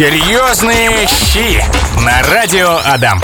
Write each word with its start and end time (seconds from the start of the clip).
Серьезные 0.00 1.06
щи 1.06 1.62
на 2.02 2.22
радио 2.22 2.80
Адам. 2.86 3.20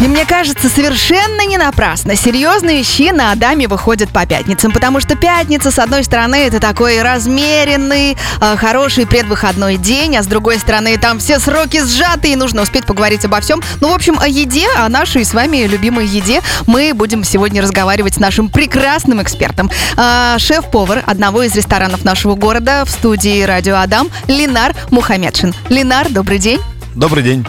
И 0.00 0.08
мне 0.08 0.24
кажется, 0.24 0.70
совершенно 0.70 1.44
не 1.46 1.58
напрасно. 1.58 2.16
Серьезные 2.16 2.82
щи 2.84 3.12
на 3.12 3.32
Адаме 3.32 3.68
выходят 3.68 4.08
по 4.08 4.24
пятницам, 4.24 4.72
потому 4.72 4.98
что 4.98 5.14
пятница, 5.14 5.70
с 5.70 5.78
одной 5.78 6.04
стороны, 6.04 6.36
это 6.36 6.58
такой 6.58 7.02
размеренный, 7.02 8.16
э, 8.40 8.56
хороший 8.56 9.06
предвыходной 9.06 9.76
день, 9.76 10.16
а 10.16 10.22
с 10.22 10.26
другой 10.26 10.58
стороны, 10.58 10.96
там 10.96 11.18
все 11.18 11.38
сроки 11.38 11.82
сжаты, 11.84 12.32
и 12.32 12.36
нужно 12.36 12.62
успеть 12.62 12.86
поговорить 12.86 13.26
обо 13.26 13.42
всем. 13.42 13.60
Ну, 13.82 13.90
в 13.90 13.94
общем, 13.94 14.18
о 14.18 14.26
еде, 14.26 14.68
о 14.74 14.88
нашей 14.88 15.22
с 15.22 15.34
вами 15.34 15.66
любимой 15.66 16.06
еде 16.06 16.40
мы 16.66 16.94
будем 16.94 17.22
сегодня 17.22 17.60
разговаривать 17.60 18.14
с 18.14 18.18
нашим 18.18 18.48
прекрасным 18.48 19.20
экспертом. 19.20 19.70
Э, 19.98 20.36
шеф-повар 20.38 21.04
одного 21.06 21.42
из 21.42 21.54
ресторанов 21.54 22.06
нашего 22.06 22.36
города 22.36 22.86
в 22.86 22.90
студии 22.90 23.42
«Радио 23.42 23.76
Адам» 23.76 24.08
Ленар 24.28 24.74
Мухамедшин. 24.90 25.54
Ленар, 25.68 26.08
добрый 26.08 26.38
день. 26.38 26.60
Добрый 26.96 27.22
день. 27.22 27.44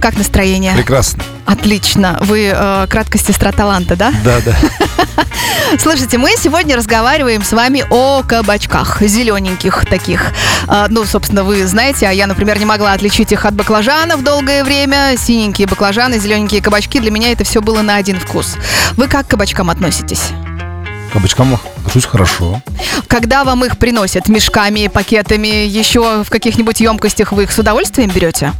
Как 0.00 0.16
настроение? 0.16 0.74
Прекрасно. 0.74 1.22
Отлично. 1.46 2.18
Вы 2.22 2.52
э, 2.52 2.86
краткость 2.88 3.26
сестра 3.26 3.52
таланта, 3.52 3.96
да? 3.96 4.12
Да, 4.24 4.40
да. 4.44 4.56
Слушайте, 5.78 6.18
мы 6.18 6.30
сегодня 6.36 6.76
разговариваем 6.76 7.42
с 7.42 7.52
вами 7.52 7.84
о 7.90 8.22
кабачках, 8.22 9.00
зелененьких 9.00 9.86
таких. 9.86 10.32
Э, 10.68 10.86
ну, 10.88 11.04
собственно, 11.04 11.44
вы 11.44 11.66
знаете, 11.66 12.06
а 12.06 12.12
я, 12.12 12.26
например, 12.26 12.58
не 12.58 12.64
могла 12.64 12.92
отличить 12.92 13.32
их 13.32 13.44
от 13.44 13.54
баклажанов 13.54 14.22
долгое 14.22 14.64
время. 14.64 15.14
Синенькие 15.16 15.66
баклажаны, 15.66 16.18
зелененькие 16.18 16.60
кабачки. 16.60 17.00
Для 17.00 17.10
меня 17.10 17.32
это 17.32 17.44
все 17.44 17.60
было 17.62 17.82
на 17.82 17.96
один 17.96 18.18
вкус. 18.20 18.56
Вы 18.96 19.08
как 19.08 19.26
к 19.26 19.30
кабачкам 19.30 19.70
относитесь? 19.70 20.30
Кабачкам 21.12 21.58
отношусь 21.78 22.04
хорошо. 22.04 22.60
Когда 23.06 23.44
вам 23.44 23.64
их 23.64 23.78
приносят 23.78 24.28
мешками, 24.28 24.88
пакетами, 24.88 25.66
еще 25.66 26.24
в 26.24 26.30
каких-нибудь 26.30 26.80
емкостях, 26.80 27.32
вы 27.32 27.44
их 27.44 27.52
с 27.52 27.58
удовольствием 27.58 28.10
берете? 28.10 28.52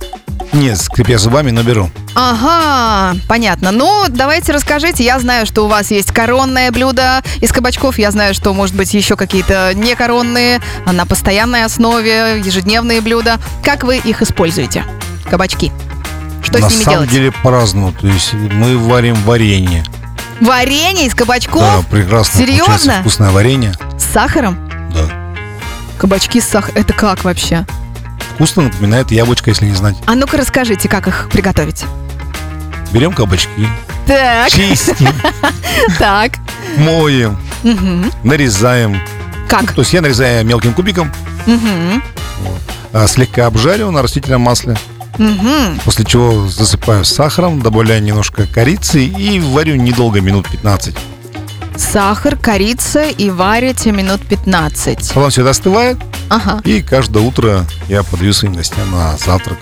Нет, 0.56 0.80
скрипя 0.80 1.18
зубами, 1.18 1.50
но 1.50 1.62
беру. 1.62 1.90
Ага, 2.14 3.14
понятно. 3.28 3.72
Ну, 3.72 4.06
давайте 4.08 4.52
расскажите. 4.52 5.04
Я 5.04 5.18
знаю, 5.18 5.44
что 5.44 5.66
у 5.66 5.68
вас 5.68 5.90
есть 5.90 6.12
коронное 6.12 6.70
блюдо 6.70 7.22
из 7.42 7.52
кабачков. 7.52 7.98
Я 7.98 8.10
знаю, 8.10 8.32
что, 8.32 8.54
может 8.54 8.74
быть, 8.74 8.94
еще 8.94 9.16
какие-то 9.16 9.72
некоронные, 9.74 10.60
на 10.90 11.04
постоянной 11.04 11.64
основе, 11.64 12.40
ежедневные 12.42 13.02
блюда. 13.02 13.38
Как 13.62 13.84
вы 13.84 13.98
их 13.98 14.22
используете? 14.22 14.84
Кабачки. 15.28 15.70
Что 16.42 16.58
На 16.58 16.70
с 16.70 16.72
ними 16.72 16.84
самом 16.84 16.98
делать? 17.00 17.10
деле 17.10 17.32
по-разному. 17.32 17.92
То 17.92 18.06
есть 18.06 18.32
мы 18.32 18.78
варим 18.78 19.14
варенье. 19.26 19.84
Варенье 20.40 21.06
из 21.06 21.14
кабачков? 21.14 21.60
Да, 21.62 21.82
прекрасно. 21.90 22.40
Серьезно? 22.40 23.00
Вкусное 23.00 23.30
варенье. 23.30 23.74
С 23.98 24.04
сахаром? 24.12 24.56
Да. 24.94 25.04
Кабачки 25.98 26.40
с 26.40 26.48
сахаром. 26.48 26.76
Это 26.80 26.94
как 26.94 27.24
вообще? 27.24 27.66
Вкусно 28.36 28.64
напоминает 28.64 29.10
яблочко, 29.10 29.48
если 29.50 29.64
не 29.64 29.74
знать. 29.74 29.96
А 30.06 30.14
ну-ка 30.14 30.36
расскажите, 30.36 30.88
как 30.90 31.08
их 31.08 31.28
приготовить. 31.32 31.84
Берем 32.92 33.12
кабачки, 33.12 33.66
Так, 34.06 34.50
чистим, 34.50 35.08
так. 35.98 36.32
моем, 36.76 37.36
нарезаем. 38.22 39.00
Как? 39.48 39.72
То 39.72 39.80
есть 39.80 39.92
я 39.94 40.02
нарезаю 40.02 40.44
мелким 40.44 40.72
кубиком, 40.74 41.10
а 42.92 43.06
слегка 43.08 43.46
обжариваю 43.46 43.90
на 43.92 44.02
растительном 44.02 44.42
масле. 44.42 44.76
Мгм. 45.18 45.80
После 45.84 46.04
чего 46.04 46.46
засыпаю 46.46 47.04
сахаром, 47.04 47.60
добавляю 47.62 48.02
немножко 48.02 48.46
корицы 48.46 49.02
и 49.04 49.40
варю 49.40 49.76
недолго, 49.76 50.20
минут 50.20 50.46
15. 50.48 50.94
Сахар, 51.76 52.36
корица 52.36 53.04
и 53.08 53.30
варите 53.30 53.92
минут 53.92 54.20
15. 54.26 55.12
Потом 55.14 55.30
все 55.30 55.40
это 55.40 55.50
остывает, 55.50 55.96
Ага. 56.28 56.60
и 56.64 56.82
каждое 56.82 57.22
утро 57.22 57.64
я 57.88 58.02
подаю 58.02 58.32
своим 58.32 58.54
гостям 58.54 58.90
на 58.90 59.16
завтрак. 59.16 59.58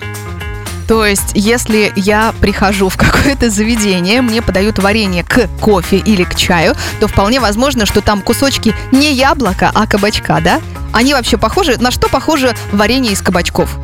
То 0.87 1.03
есть, 1.05 1.31
если 1.33 1.91
я 1.95 2.33
прихожу 2.41 2.89
в 2.89 2.97
какое-то 2.97 3.49
заведение, 3.49 4.21
мне 4.21 4.41
подают 4.41 4.77
варенье 4.79 5.23
к 5.23 5.47
кофе 5.59 5.97
или 5.97 6.23
к 6.23 6.35
чаю, 6.35 6.75
то 6.99 7.07
вполне 7.07 7.39
возможно, 7.39 7.85
что 7.85 8.01
там 8.01 8.21
кусочки 8.21 8.75
не 8.91 9.13
яблока, 9.13 9.71
а 9.73 9.87
кабачка, 9.87 10.39
да? 10.41 10.61
Они 10.93 11.13
вообще 11.13 11.37
похожи? 11.37 11.77
На 11.79 11.91
что 11.91 12.07
похоже 12.07 12.55
варенье 12.71 13.11
из 13.13 13.21
кабачков? 13.21 13.77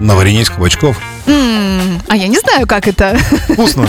На 0.00 0.14
варенье 0.14 0.42
из 0.42 0.50
кабачков. 0.50 0.96
М, 1.26 2.00
а 2.08 2.16
я 2.16 2.28
не 2.28 2.38
знаю, 2.38 2.66
как 2.66 2.86
это. 2.86 3.18
Вкусно. 3.48 3.88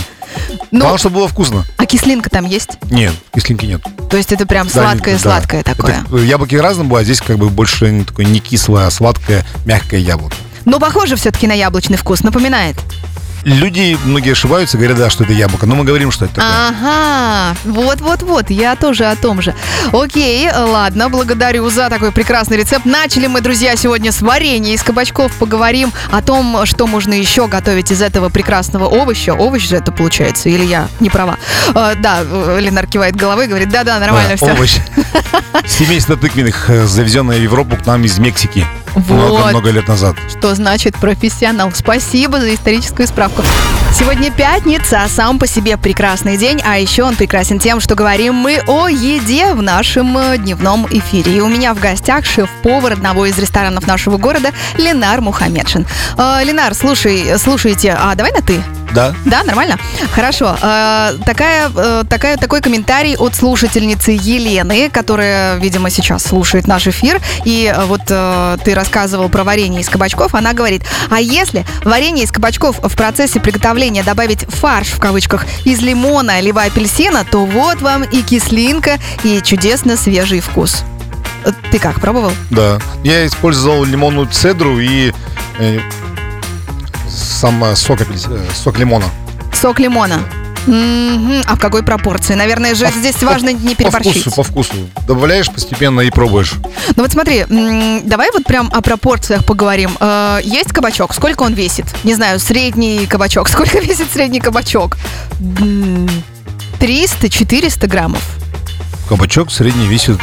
Ну, 0.72 0.80
Главное, 0.80 0.98
чтобы 0.98 1.16
было 1.18 1.28
вкусно. 1.28 1.66
а 1.78 1.86
кислинка 1.86 2.30
там 2.30 2.46
есть? 2.46 2.72
Нет, 2.90 3.14
кислинки 3.34 3.66
нет. 3.66 3.82
То 4.10 4.18
есть 4.18 4.32
это 4.32 4.46
прям 4.46 4.68
Да, 4.68 4.74
сладкое-сладкое 4.74 5.64
да. 5.64 5.74
такое. 5.74 6.04
Это, 6.06 6.18
яблоки 6.18 6.56
разные 6.56 6.86
бывают, 6.86 7.06
здесь 7.06 7.22
как 7.22 7.38
бы 7.38 7.50
больше 7.50 7.90
не 7.92 8.04
такое 8.04 8.26
не 8.26 8.40
кислое, 8.40 8.88
а 8.88 8.92
сладкое, 8.92 9.46
мягкое 9.66 10.00
яблоко. 10.00 10.36
Но 10.66 10.80
похоже 10.80 11.16
все-таки 11.16 11.48
на 11.48 11.54
яблочный 11.54 11.98
вкус, 11.98 12.22
напоминает. 12.24 12.76
Люди, 13.44 13.98
многие 14.04 14.34
ошибаются, 14.34 14.78
говорят, 14.78 14.98
да, 14.98 15.10
что 15.10 15.24
это 15.24 15.34
яблоко, 15.34 15.66
но 15.66 15.76
мы 15.76 15.84
говорим, 15.84 16.12
что 16.12 16.26
это 16.26 16.36
такое. 16.36 16.52
Ага, 16.70 17.58
вот-вот-вот, 17.64 18.50
я 18.50 18.76
тоже 18.76 19.06
о 19.06 19.16
том 19.16 19.42
же. 19.42 19.54
Окей, 19.94 20.50
ладно, 20.52 21.10
благодарю 21.10 21.70
за 21.70 21.90
такой 21.90 22.12
прекрасный 22.12 22.58
рецепт. 22.58 22.86
Начали 22.86 23.28
мы, 23.28 23.42
друзья, 23.42 23.76
сегодня 23.76 24.12
с 24.12 24.22
варенья 24.22 24.74
из 24.74 24.84
кабачков. 24.84 25.34
Поговорим 25.38 25.92
о 26.12 26.22
том, 26.22 26.66
что 26.66 26.88
можно 26.88 27.14
еще 27.14 27.48
готовить 27.48 27.92
из 27.92 28.02
этого 28.02 28.30
прекрасного 28.30 28.86
овоща. 28.86 29.34
Овощ 29.34 29.68
же 29.68 29.78
это 29.78 29.92
получается, 29.92 30.50
или 30.50 30.66
я 30.66 30.88
не 31.00 31.10
права? 31.10 31.38
Э, 31.74 31.94
да, 31.98 32.24
Ленар 32.60 32.88
кивает 32.88 33.16
головой 33.16 33.46
и 33.46 33.48
говорит, 33.48 33.70
да-да, 33.70 34.00
нормально 34.00 34.32
Да, 34.32 34.36
все. 34.36 34.52
овощ. 34.54 34.78
Семейство 35.68 36.18
тыквенных, 36.18 36.70
э, 36.70 36.86
завезенное 36.86 37.38
в 37.38 37.42
Европу 37.42 37.78
к 37.78 37.86
нам 37.86 38.04
из 38.04 38.18
Мексики. 38.20 38.66
Вот. 38.98 39.30
Много-много 39.30 39.70
лет 39.70 39.88
назад. 39.88 40.16
Что 40.28 40.56
значит 40.56 40.96
профессионал? 40.98 41.72
Спасибо 41.72 42.40
за 42.40 42.54
историческую 42.56 43.08
справку. 43.08 43.44
Сегодня 43.94 44.32
пятница, 44.32 45.04
а 45.04 45.08
сам 45.08 45.38
по 45.38 45.46
себе 45.46 45.78
прекрасный 45.78 46.38
день, 46.38 46.62
а 46.66 46.80
еще 46.80 47.04
он 47.04 47.16
прекрасен 47.16 47.60
тем, 47.60 47.80
что 47.80 47.94
говорим 47.96 48.34
мы 48.34 48.60
о 48.68 48.88
еде 48.88 49.54
в 49.54 49.62
нашем 49.62 50.18
э, 50.18 50.38
дневном 50.38 50.88
эфире. 50.90 51.38
И 51.38 51.42
у 51.42 51.48
меня 51.48 51.74
в 51.74 51.80
гостях 51.80 52.26
шеф-повар 52.26 52.94
одного 52.94 53.28
из 53.28 53.38
ресторанов 53.38 53.86
нашего 53.86 54.18
города 54.18 54.52
Ленар 54.78 55.22
Мухамедшин. 55.22 55.86
Э, 56.18 56.44
Ленар, 56.44 56.74
слушай, 56.74 57.38
слушайте, 57.38 57.96
а 58.00 58.16
давай 58.16 58.32
на 58.32 58.42
ты? 58.42 58.62
Да? 58.94 59.14
Да, 59.26 59.44
нормально? 59.44 59.78
Хорошо. 60.14 60.58
Э, 60.62 61.14
такая, 61.26 61.70
э, 61.76 62.04
такая, 62.10 62.38
такой 62.38 62.62
комментарий 62.62 63.16
от 63.18 63.36
слушательницы 63.36 64.12
Елены, 64.12 64.90
которая, 64.90 65.58
видимо, 65.58 65.90
сейчас 65.90 66.24
слушает 66.24 66.68
наш 66.68 66.88
эфир. 66.88 67.22
И 67.46 67.72
э, 67.74 67.86
вот 67.86 68.02
э, 68.10 68.58
ты 68.64 68.74
рассказывал 68.74 69.30
про 69.30 69.44
варенье 69.44 69.82
из 69.82 69.90
кабачков. 69.90 70.36
Она 70.36 70.54
говорит, 70.54 70.84
а 71.10 71.20
если 71.20 71.66
варенье 71.84 72.24
из 72.24 72.32
кабачков 72.32 72.80
в 72.82 72.96
процессе 72.96 73.40
приготовления 73.40 74.04
добавить 74.04 74.46
фарш, 74.48 74.88
в 74.88 75.00
кавычках, 75.00 75.46
из 75.66 75.82
лимона 75.82 76.40
либо 76.40 76.62
апельсина, 76.64 77.26
то 77.26 77.46
вот 77.46 77.82
вам 77.82 78.04
и 78.04 78.22
кислинка, 78.22 78.98
и 79.24 79.42
чудесно 79.42 79.98
свежий 79.98 80.40
вкус. 80.40 80.84
Э, 81.46 81.52
Ты 81.72 81.80
как, 81.80 82.00
пробовал? 82.00 82.32
Да. 82.50 82.80
Я 83.04 83.26
использовал 83.26 83.84
лимонную 83.84 84.28
цедру 84.28 84.80
и 84.80 85.14
э, 85.60 85.80
сам 87.18 87.64
э, 87.64 87.76
сок, 87.76 88.02
э, 88.02 88.06
сок 88.56 88.78
лимона. 88.80 89.06
Сок 89.54 89.80
лимона. 89.80 90.20
Мгм. 90.68 91.44
А 91.46 91.56
в 91.56 91.60
какой 91.60 91.82
пропорции? 91.82 92.34
Наверное 92.34 92.76
же 92.76 92.86
По- 92.86 92.92
здесь 92.92 93.16
по- 93.16 93.26
важно 93.28 93.54
не 93.54 93.74
переборщить. 93.74 94.26
По 94.26 94.32
вкусу, 94.32 94.36
по 94.36 94.44
вкусу. 94.44 94.74
Добавляешь 95.08 95.50
постепенно 95.50 96.02
и 96.02 96.10
пробуешь. 96.12 96.56
Ну 96.96 97.04
вот 97.04 97.12
смотри, 97.12 97.46
давай 98.04 98.30
вот 98.34 98.44
прям 98.44 98.70
о 98.74 98.82
пропорциях 98.82 99.46
поговорим. 99.46 99.92
Э, 100.02 100.40
Есть 100.44 100.74
кабачок, 100.74 101.14
сколько 101.14 101.44
он 101.44 101.54
весит? 101.54 101.86
Не 102.04 102.16
знаю, 102.16 102.40
средний 102.40 103.06
кабачок. 103.08 103.48
Сколько 103.50 103.80
весит 103.80 104.12
средний 104.12 104.42
кабачок? 104.42 104.98
М, 105.60 106.10
300-400 106.82 107.88
граммов. 107.88 108.22
Кабачок 109.08 109.52
средний 109.52 109.88
весит 109.88 110.20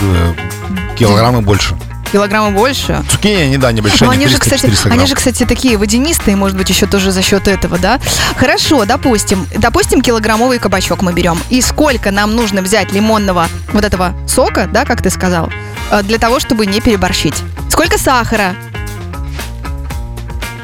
килограммы 0.99 1.41
больше. 1.41 1.75
Килограмма 2.15 2.53
больше. 2.53 3.03
Цукини, 3.11 3.35
они, 3.43 3.57
да, 3.57 3.73
небольшие, 3.73 4.07
Ну, 4.07 4.13
они 4.13 4.27
они 4.27 4.33
же, 4.33 4.39
кстати, 4.39 4.67
300-400 4.67 4.83
грамм. 4.85 4.99
они 5.01 5.07
же, 5.09 5.17
кстати, 5.17 5.45
такие 5.45 5.77
водянистые, 5.77 6.37
может 6.37 6.57
быть, 6.57 6.69
еще 6.71 6.87
тоже 6.87 7.11
за 7.11 7.23
счет 7.23 7.49
этого, 7.49 7.77
да? 7.77 7.99
Хорошо, 8.37 8.85
допустим, 8.85 9.49
допустим, 9.57 10.01
килограммовый 10.01 10.61
кабачок 10.61 11.03
мы 11.03 11.13
берем. 11.13 11.37
И 11.51 11.61
сколько 11.61 12.13
нам 12.13 12.37
нужно 12.37 12.63
взять 12.63 12.93
лимонного 12.93 13.49
вот 13.73 13.85
этого 13.85 14.15
сока, 14.29 14.69
да, 14.73 14.85
как 14.85 15.03
ты 15.03 15.11
сказал, 15.11 15.51
э, 15.91 16.05
для 16.05 16.19
того, 16.19 16.39
чтобы 16.39 16.67
не 16.67 16.81
переборщить? 16.81 17.35
Сколько 17.69 17.99
сахара? 17.99 18.55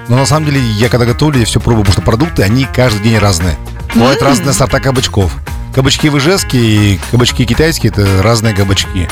Но 0.07 0.19
на 0.19 0.27
самом 0.27 0.47
деле, 0.47 0.61
я 0.61 0.89
когда 0.89 1.05
готовлю, 1.05 1.41
я 1.41 1.47
все 1.47 1.59
пробую, 1.59 1.85
потому 1.85 1.95
что 1.95 2.03
продукты, 2.03 2.45
они 2.45 2.65
каждый 2.65 3.03
день 3.03 3.19
разные. 3.19 3.57
Бывают 3.97 4.23
М. 4.23 4.29
разные 4.29 4.53
сорта 4.53 4.79
кабачков. 4.79 5.33
Кабачки 5.75 6.11
в 6.11 6.17
Ижевске 6.19 6.59
и 6.59 7.01
кабачки 7.11 7.45
китайские– 7.45 7.91
это 7.93 8.23
разные 8.23 8.55
кабачки. 8.55 9.09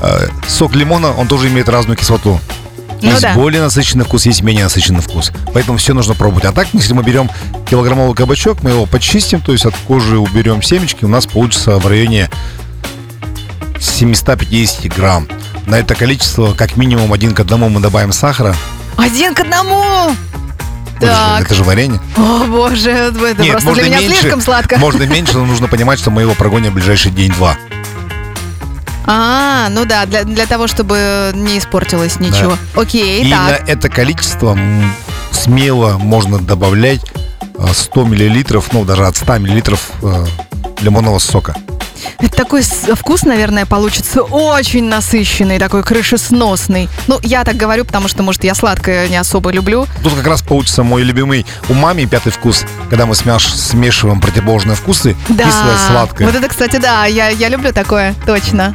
А, 0.00 0.28
Сок 0.48 0.74
лимона, 0.74 1.12
он 1.12 1.28
тоже 1.28 1.48
имеет 1.48 1.68
разную 1.68 1.96
кислоту. 1.96 2.40
Ну 3.02 3.08
есть 3.08 3.22
да. 3.22 3.34
более 3.34 3.62
насыщенный 3.62 4.04
вкус, 4.04 4.26
есть 4.26 4.42
менее 4.42 4.64
насыщенный 4.64 5.00
вкус. 5.00 5.32
Поэтому 5.54 5.78
все 5.78 5.94
нужно 5.94 6.14
пробовать. 6.14 6.44
А 6.44 6.52
так, 6.52 6.68
если 6.72 6.92
мы 6.92 7.02
берем 7.02 7.30
килограммовый 7.68 8.14
кабачок, 8.14 8.62
мы 8.62 8.70
его 8.70 8.86
почистим, 8.86 9.40
то 9.40 9.52
есть 9.52 9.64
от 9.64 9.74
кожи 9.86 10.18
уберем 10.18 10.62
семечки, 10.62 11.04
у 11.04 11.08
нас 11.08 11.26
получится 11.26 11.78
в 11.78 11.86
районе 11.86 12.28
750 13.78 14.94
грамм. 14.94 15.28
На 15.66 15.78
это 15.78 15.94
количество, 15.94 16.52
как 16.52 16.76
минимум 16.76 17.12
один 17.12 17.34
к 17.34 17.40
одному 17.40 17.68
мы 17.68 17.80
добавим 17.80 18.12
сахара. 18.12 18.54
Один 18.96 19.34
к 19.34 19.40
одному! 19.40 20.14
Так. 21.00 21.46
Это 21.46 21.54
же 21.54 21.64
варенье. 21.64 21.98
О, 22.16 22.44
боже, 22.44 22.90
это 22.90 23.42
Нет, 23.42 23.52
просто 23.52 23.72
для 23.72 23.84
меня 23.84 24.00
меньше, 24.00 24.20
слишком 24.20 24.42
сладко. 24.42 24.76
Можно 24.76 25.04
меньше, 25.04 25.38
но 25.38 25.46
нужно 25.46 25.66
понимать, 25.66 25.98
что 25.98 26.10
мы 26.10 26.22
его 26.22 26.34
прогоним 26.34 26.72
в 26.72 26.74
ближайший 26.74 27.10
день-два. 27.10 27.56
А, 29.12 29.68
ну 29.70 29.84
да, 29.86 30.06
для, 30.06 30.22
для 30.22 30.46
того, 30.46 30.68
чтобы 30.68 31.32
не 31.34 31.58
испортилось 31.58 32.20
ничего. 32.20 32.56
Окей, 32.76 33.24
И 33.24 33.28
на 33.28 33.48
так. 33.48 33.68
это 33.68 33.88
количество 33.88 34.56
смело 35.32 35.98
можно 35.98 36.38
добавлять 36.38 37.00
а, 37.58 37.74
100 37.74 38.04
миллилитров, 38.04 38.72
ну 38.72 38.84
даже 38.84 39.04
от 39.06 39.16
100 39.16 39.38
миллилитров 39.38 39.90
э, 40.02 40.26
лимонного 40.80 41.18
сока. 41.18 41.56
Это 42.20 42.36
такой 42.36 42.62
вкус, 42.62 43.24
наверное, 43.24 43.66
получится 43.66 44.22
очень 44.22 44.84
насыщенный, 44.84 45.58
такой 45.58 45.82
крышесносный. 45.82 46.88
Ну, 47.08 47.18
я 47.22 47.42
так 47.44 47.56
говорю, 47.56 47.84
потому 47.84 48.06
что, 48.08 48.22
может, 48.22 48.44
я 48.44 48.54
сладкое 48.54 49.08
не 49.08 49.16
особо 49.16 49.50
люблю. 49.50 49.86
Тут 50.04 50.14
как 50.14 50.26
раз 50.26 50.40
получится 50.42 50.82
мой 50.84 51.02
любимый 51.02 51.44
умами 51.68 52.04
пятый 52.04 52.30
вкус, 52.30 52.64
когда 52.90 53.06
мы 53.06 53.14
смяш- 53.14 53.54
смешиваем 53.54 54.20
противоположные 54.20 54.76
вкусы, 54.76 55.16
Да. 55.28 55.44
кислое, 55.44 55.76
сладкое. 55.88 56.26
Вот 56.28 56.36
это, 56.36 56.48
кстати, 56.48 56.76
да, 56.76 57.06
я, 57.06 57.28
я 57.28 57.48
люблю 57.48 57.72
такое, 57.72 58.14
точно. 58.24 58.72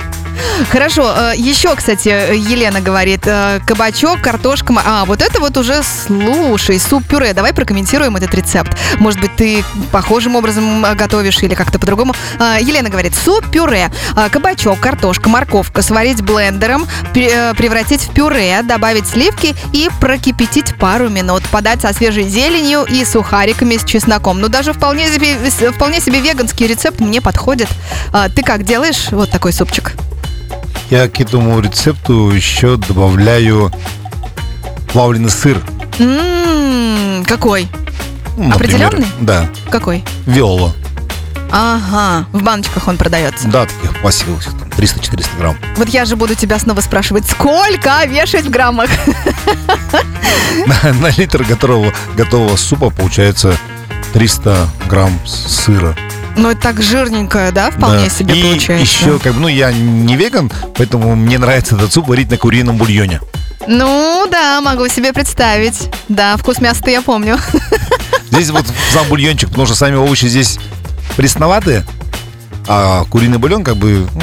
Хорошо, 0.70 1.14
э, 1.16 1.34
еще, 1.38 1.76
кстати, 1.76 2.08
Елена 2.08 2.82
говорит, 2.82 3.22
э, 3.26 3.60
кабачок, 3.66 4.22
картошка, 4.22 4.74
а, 4.86 5.06
вот 5.06 5.22
это 5.22 5.40
вот 5.40 5.58
уже, 5.58 5.82
слушай, 5.84 6.80
суп-пюре, 6.80 7.34
давай 7.34 7.54
прокомментируем 7.54 8.16
этот 8.16 8.34
рецепт. 8.34 8.76
Может 9.00 9.20
быть, 9.20 9.36
ты 9.36 9.64
похожим 9.92 10.36
образом 10.36 10.86
э, 10.86 10.96
готовишь 10.96 11.42
или 11.44 11.56
как-то 11.56 11.80
по-другому. 11.80 12.16
А, 12.40 12.58
Елена 12.60 12.90
говорит, 12.90 13.14
суп-пюре, 13.16 13.92
кабачок, 14.32 14.80
картошка, 14.80 15.30
морковка, 15.30 15.82
сварить 15.82 16.22
блендером, 16.22 16.88
э, 17.16 17.54
превратить 17.54 18.02
в 18.02 18.14
пюре, 18.14 18.62
добавить 18.64 19.08
сливки 19.08 19.56
и 19.74 19.90
прокипятить 20.00 20.78
пару 20.78 21.10
минут, 21.10 21.44
подать 21.52 21.82
со 21.82 21.94
свежей 21.94 22.28
зеленью 22.28 22.84
и 22.84 23.04
сухариками 23.06 23.78
с 23.78 23.84
чесноком. 23.84 24.40
Ну, 24.40 24.48
даже 24.48 24.74
вполне 24.74 25.08
себе, 25.08 25.38
вполне 25.72 26.00
себе 26.00 26.22
веганский 26.22 26.68
рецепт 26.68 27.00
мне 27.00 27.22
подходит. 27.22 27.68
Ты 28.36 28.44
как 28.44 28.64
делаешь 28.64 29.08
вот 29.12 29.30
такой 29.30 29.54
супчик? 29.54 29.94
Я 30.90 31.08
к 31.10 31.20
этому 31.20 31.60
рецепту 31.60 32.30
еще 32.32 32.78
добавляю 32.78 33.72
плавленый 34.92 35.30
сыр. 35.30 35.62
М, 36.00 37.24
какой? 37.26 37.68
Ну, 38.38 38.50
например, 38.50 38.88
Определенный? 38.88 39.08
Да, 39.22 39.50
Какой? 39.70 40.04
виола. 40.26 40.74
Ага, 41.52 42.28
в 42.34 42.44
баночках 42.44 42.88
он 42.88 42.98
продается. 42.98 43.48
Да, 43.48 43.66
таких 43.66 44.00
пластиковых, 44.02 44.44
там, 44.44 44.70
300-400 44.78 45.38
грамм. 45.38 45.58
Вот 45.78 45.88
я 45.90 46.06
же 46.06 46.16
буду 46.18 46.36
тебя 46.36 46.60
снова 46.60 46.82
спрашивать, 46.82 47.26
сколько 47.30 48.04
вешать 48.06 48.46
в 48.46 48.50
граммах? 48.50 48.90
На, 50.66 50.94
на 50.94 51.10
литр 51.18 51.44
готового, 51.44 51.94
готового 52.16 52.56
супа 52.56 52.90
получается 52.90 53.56
300 54.14 54.68
грамм 54.88 55.12
сыра. 55.26 55.96
Ну, 56.38 56.50
это 56.52 56.62
так 56.62 56.82
жирненькое, 56.82 57.52
да, 57.52 57.72
вполне 57.72 58.06
Да. 58.06 58.10
себе 58.10 58.36
И 58.38 58.44
получается. 58.44 58.84
еще, 58.84 59.20
как 59.20 59.34
бы, 59.34 59.40
ну, 59.42 59.48
я 59.48 59.72
не 59.72 60.16
веган, 60.16 60.52
поэтому 60.76 61.16
мне 61.16 61.38
нравится 61.38 61.76
этот 61.76 61.94
суп 61.94 62.08
варить 62.08 62.30
на 62.30 62.38
курином 62.38 62.78
бульоне. 62.78 63.22
Ну, 63.68 64.28
да, 64.32 64.62
могу 64.62 64.88
себе 64.90 65.12
представить. 65.14 65.90
Да, 66.10 66.38
вкус 66.38 66.60
мяса 66.60 66.90
я 66.90 67.02
помню. 67.02 67.40
Здесь 68.32 68.50
вот 68.50 68.66
сам 68.92 69.08
бульончик, 69.08 69.50
потому 69.50 69.66
что 69.66 69.76
сами 69.76 69.96
овощи 69.96 70.26
здесь 70.26 70.60
пресноватые, 71.16 71.86
а 72.68 73.06
куриный 73.06 73.38
бульон 73.38 73.64
как 73.64 73.78
бы 73.78 74.08
ну, 74.14 74.22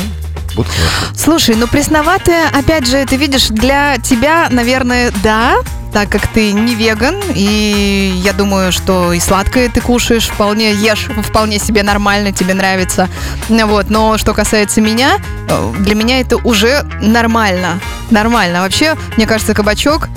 будет 0.54 0.66
хорошо. 0.68 1.14
Слушай, 1.16 1.54
ну 1.56 1.66
пресноватое, 1.66 2.48
опять 2.52 2.86
же, 2.86 3.04
ты 3.06 3.16
видишь, 3.16 3.48
для 3.48 3.96
тебя, 3.98 4.48
наверное, 4.50 5.12
да, 5.22 5.56
так 5.92 6.08
как 6.08 6.26
ты 6.26 6.52
не 6.52 6.74
веган, 6.74 7.20
и 7.34 8.20
я 8.24 8.32
думаю, 8.32 8.72
что 8.72 9.12
и 9.12 9.20
сладкое 9.20 9.68
ты 9.68 9.80
кушаешь, 9.80 10.28
вполне 10.28 10.72
ешь, 10.72 11.08
вполне 11.22 11.58
себе 11.58 11.82
нормально, 11.82 12.32
тебе 12.32 12.54
нравится. 12.54 13.08
Вот, 13.48 13.90
но 13.90 14.16
что 14.18 14.32
касается 14.34 14.80
меня, 14.80 15.18
э, 15.48 15.72
для 15.80 15.94
меня 15.94 16.20
это 16.20 16.36
уже 16.38 16.84
нормально. 17.00 17.78
Нормально. 18.10 18.62
Вообще, 18.62 18.96
мне 19.16 19.26
кажется, 19.26 19.54
кабачок 19.54 20.08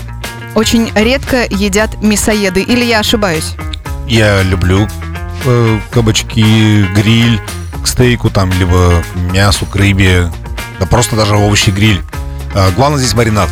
очень 0.56 0.92
редко 0.95 1.45
едят 1.50 2.01
мясоеды. 2.01 2.62
Или 2.62 2.86
я 2.86 3.00
ошибаюсь? 3.00 3.54
Я 4.07 4.42
люблю 4.44 4.88
э, 5.45 5.80
кабачки, 5.92 6.86
гриль 6.95 7.42
к 7.83 7.88
стейку 7.88 8.30
там, 8.30 8.51
либо 8.54 9.04
мясу, 9.31 9.66
к 9.66 9.75
рыбе, 9.75 10.31
да 10.80 10.86
просто 10.86 11.16
даже 11.16 11.36
овощи 11.36 11.69
гриль. 11.69 12.01
А, 12.54 12.71
главное 12.71 13.00
здесь 13.00 13.13
маринад. 13.13 13.50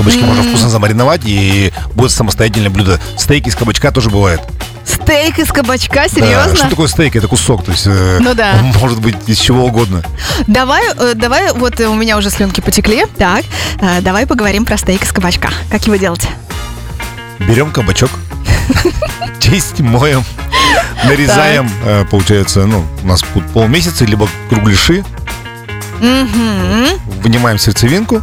Кабачки 0.00 0.22
можно 0.24 0.42
вкусно 0.42 0.70
замариновать 0.70 1.20
и 1.26 1.74
будет 1.94 2.10
самостоятельное 2.10 2.70
блюдо. 2.70 2.98
Стейк 3.18 3.46
из 3.46 3.54
кабачка 3.54 3.90
тоже 3.90 4.08
бывает. 4.08 4.40
Стейк 4.86 5.38
из 5.38 5.52
кабачка, 5.52 6.04
Да, 6.04 6.08
серьезно? 6.08 6.56
что 6.56 6.70
такое 6.70 6.88
стейк? 6.88 7.16
Это 7.16 7.28
кусок, 7.28 7.66
то 7.66 7.70
есть 7.70 7.86
э, 7.86 8.16
Ну 8.18 8.32
да. 8.32 8.54
он 8.58 8.68
может 8.80 8.98
быть 8.98 9.16
из 9.26 9.38
чего 9.38 9.66
угодно. 9.66 10.02
Давай, 10.46 10.84
э, 10.96 11.12
давай, 11.14 11.52
вот 11.52 11.78
у 11.80 11.92
меня 11.92 12.16
уже 12.16 12.30
слюнки 12.30 12.62
потекли. 12.62 13.04
Так, 13.18 13.44
э, 13.82 14.00
давай 14.00 14.26
поговорим 14.26 14.64
про 14.64 14.78
стейк 14.78 15.02
из 15.02 15.12
кабачка. 15.12 15.50
Как 15.70 15.84
его 15.86 15.96
делать? 15.96 16.26
Берем 17.40 17.70
кабачок, 17.70 18.10
чистим, 19.38 19.88
моем, 19.88 20.24
нарезаем, 21.04 21.70
получается, 22.10 22.64
ну, 22.64 22.86
у 23.02 23.06
нас 23.06 23.22
полмесяца, 23.52 24.06
либо 24.06 24.30
кругляши, 24.48 25.04
вынимаем 26.00 27.58
сердцевинку, 27.58 28.22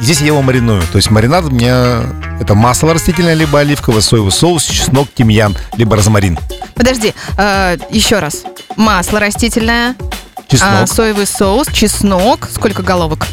Здесь 0.00 0.20
я 0.20 0.28
его 0.28 0.42
мариную. 0.42 0.82
То 0.92 0.96
есть 0.96 1.10
маринад 1.10 1.44
у 1.46 1.50
меня 1.50 2.02
это 2.40 2.54
масло 2.54 2.92
растительное, 2.92 3.34
либо 3.34 3.60
оливковое, 3.60 4.00
соевый 4.02 4.32
соус, 4.32 4.64
чеснок, 4.64 5.08
тимьян, 5.14 5.56
либо 5.76 5.96
розмарин. 5.96 6.38
Подожди, 6.74 7.14
э, 7.38 7.76
еще 7.90 8.18
раз. 8.18 8.42
Масло 8.76 9.20
растительное, 9.20 9.94
а, 9.98 10.42
Чеснок. 10.48 10.88
соевый 10.88 11.26
соус, 11.26 11.68
чеснок. 11.72 12.48
Сколько 12.52 12.82
головок? 12.82 13.26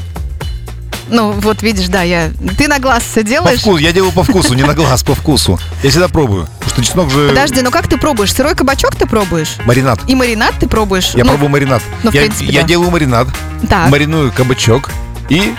Ну, 1.09 1.31
вот 1.33 1.61
видишь, 1.61 1.87
да, 1.89 2.03
я... 2.03 2.31
Ты 2.57 2.69
на 2.69 2.79
глаз 2.79 3.03
все 3.03 3.21
По 3.23 3.27
делаешь? 3.27 3.59
вкусу. 3.59 3.77
Я 3.79 3.91
делаю 3.91 4.13
по 4.13 4.23
вкусу, 4.23 4.53
не 4.53 4.63
на 4.63 4.73
глаз, 4.73 5.03
по 5.03 5.13
вкусу. 5.13 5.59
Я 5.83 5.89
всегда 5.89 6.07
пробую. 6.07 6.47
Потому 6.59 6.69
что 6.71 6.83
чеснок 6.85 7.09
же 7.09 7.27
Подожди, 7.27 7.61
ну 7.61 7.69
как 7.69 7.89
ты 7.89 7.97
пробуешь? 7.97 8.33
Сырой 8.33 8.55
кабачок 8.55 8.95
ты 8.95 9.05
пробуешь? 9.05 9.55
маринад. 9.65 9.99
И 10.07 10.15
маринад 10.15 10.53
ты 10.57 10.69
пробуешь? 10.69 11.11
Я 11.15 11.25
Ну, 11.25 11.31
пробую 11.31 11.49
маринад. 11.49 11.81
ну, 12.03 12.11
в 12.11 12.13
я, 12.13 12.21
принципе, 12.21 12.45
я 12.53 12.61
да. 12.61 12.67
делаю 12.67 12.91
маринад, 12.91 13.27
Так. 13.69 13.89
мариную 13.89 14.31
кабачок 14.31 14.89
и 15.27 15.53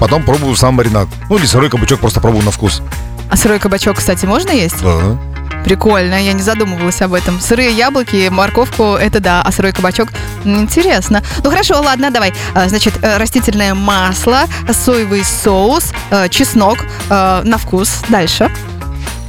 потом 0.00 0.24
пробую 0.24 0.56
сам 0.56 0.74
маринад. 0.74 1.06
Ну 1.28 1.36
или 1.36 1.46
сырой 1.46 1.70
кабачок 1.70 2.00
просто 2.00 2.20
пробую 2.20 2.44
на 2.44 2.50
вкус. 2.50 2.82
А 3.30 3.36
сырой 3.36 3.60
кабачок, 3.60 3.98
кстати, 3.98 4.26
можно 4.26 4.50
есть? 4.50 4.82
Да. 4.82 5.16
Прикольно, 5.64 6.20
я 6.20 6.32
не 6.32 6.42
задумывалась 6.42 7.00
об 7.02 7.12
этом. 7.12 7.38
Сырые 7.38 7.72
яблоки, 7.72 8.28
морковку, 8.30 8.94
это 8.94 9.20
да, 9.20 9.42
а 9.42 9.52
сырой 9.52 9.72
кабачок, 9.72 10.08
интересно. 10.44 11.22
Ну 11.44 11.50
хорошо, 11.50 11.80
ладно, 11.80 12.10
давай. 12.10 12.32
А, 12.54 12.68
Значит, 12.68 12.94
э, 13.02 13.18
растительное 13.18 13.74
масло, 13.74 14.44
соевый 14.72 15.22
соус, 15.22 15.92
э, 16.10 16.28
чеснок 16.30 16.78
э, 17.10 17.42
на 17.44 17.58
вкус. 17.58 18.02
Дальше. 18.08 18.50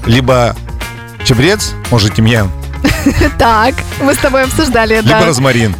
Либо 0.05 0.55
чебрец, 1.25 1.73
может 1.91 2.15
тимьян, 2.15 2.49
Так, 3.37 3.75
мы 4.01 4.13
с 4.13 4.17
тобой 4.17 4.43
обсуждали, 4.43 4.95
либо 4.95 5.09
да. 5.09 5.25
розмарин. 5.25 5.75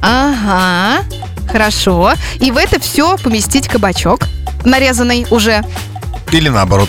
Ага, 0.00 1.02
хорошо. 1.48 2.14
И 2.40 2.50
в 2.50 2.56
это 2.56 2.80
все 2.80 3.16
поместить 3.16 3.68
кабачок, 3.68 4.20
нарезанный 4.64 5.26
уже. 5.30 5.64
Или 6.32 6.48
наоборот. 6.48 6.88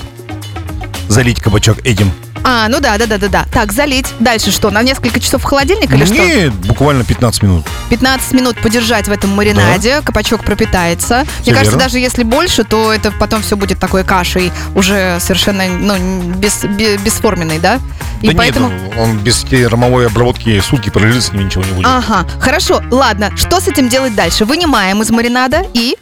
Залить 1.08 1.40
кабачок 1.42 1.80
этим. 1.86 2.12
А, 2.44 2.68
ну 2.70 2.80
да, 2.80 2.98
да, 2.98 3.06
да, 3.06 3.18
да, 3.18 3.28
да. 3.28 3.46
Так, 3.52 3.72
залить. 3.74 4.08
Дальше 4.20 4.52
что? 4.52 4.70
На 4.70 4.82
несколько 4.82 5.20
часов 5.20 5.42
в 5.42 5.46
холодильник 5.46 5.92
или 5.92 6.06
что? 6.06 6.14
Нет, 6.16 6.54
буквально 6.54 7.04
15 7.04 7.44
минут. 7.44 7.66
15 7.90 8.32
минут 8.34 8.58
подержать 8.62 9.08
в 9.08 9.12
этом 9.12 9.32
маринаде, 9.32 10.02
кабачок 10.02 10.44
пропитается. 10.46 11.26
Мне 11.26 11.26
Всё 11.42 11.52
кажется, 11.52 11.72
верно. 11.72 11.84
даже 11.84 12.00
если 12.00 12.24
больше, 12.24 12.64
то 12.64 12.94
это 12.94 13.12
потом 13.12 13.42
все 13.42 13.58
будет 13.58 13.80
такой 13.80 14.04
кашей, 14.04 14.52
уже 14.74 15.18
совершенно 15.20 15.66
ну, 15.68 15.96
без, 16.36 16.64
бе- 16.64 16.98
бесформенной, 16.98 17.60
да? 17.60 17.80
И 18.22 18.28
да 18.32 18.34
поэтому... 18.38 18.70
нет, 18.70 18.94
он 18.98 19.18
без 19.20 19.44
термовой 19.44 20.08
обработки 20.08 20.60
сутки 20.60 20.90
пролежит, 20.90 21.24
с 21.24 21.32
ним 21.32 21.46
ничего 21.46 21.64
не 21.64 21.72
будет. 21.72 21.86
Ага, 21.88 22.26
хорошо, 22.40 22.82
ладно, 22.92 23.32
что 23.38 23.60
с 23.62 23.68
этим 23.68 23.88
делать 23.90 24.16
дальше? 24.16 24.46
Вынимаем 24.46 25.02
из 25.02 25.10
маринада 25.10 25.64
и... 25.74 25.96